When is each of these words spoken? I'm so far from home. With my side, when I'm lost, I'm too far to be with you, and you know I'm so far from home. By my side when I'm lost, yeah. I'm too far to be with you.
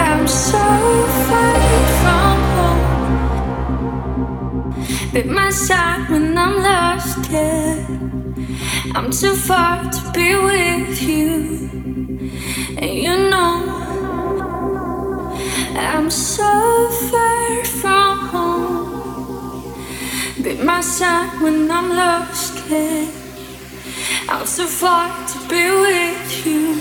I'm 0.00 0.26
so 0.26 0.58
far 1.26 1.54
from 2.00 2.38
home. 2.56 2.84
With 5.12 5.26
my 5.26 5.50
side, 5.50 6.08
when 6.10 6.38
I'm 6.38 6.56
lost, 6.62 7.18
I'm 8.94 9.10
too 9.10 9.34
far 9.34 9.90
to 9.90 10.00
be 10.14 10.34
with 10.34 11.02
you, 11.02 11.30
and 12.78 12.94
you 13.04 13.14
know 13.30 13.47
I'm 16.08 16.12
so 16.12 16.88
far 17.10 17.64
from 17.64 18.18
home. 18.28 19.62
By 20.42 20.54
my 20.64 20.80
side 20.80 21.38
when 21.42 21.70
I'm 21.70 21.90
lost, 21.90 22.66
yeah. 22.70 23.10
I'm 24.26 24.46
too 24.46 24.66
far 24.66 25.10
to 25.28 25.38
be 25.50 25.70
with 25.70 26.46
you. 26.46 26.77